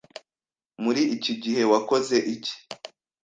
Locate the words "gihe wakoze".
1.41-2.17